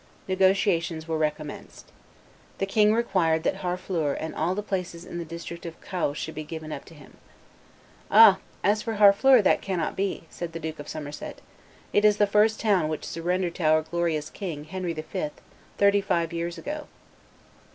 [0.27, 1.91] Negotiations were recommenced.
[2.57, 6.33] The king required that Harfleur and all the places in the district of Caux should
[6.33, 7.17] be given up to him.
[8.09, 8.39] "Ah!
[8.63, 11.39] as for Harfleur, that cannot be," said the Duke of Somerset;
[11.93, 15.29] "it is the first town which surrendered to our glorious king, Henry V.,
[15.77, 16.87] thirty five years ago."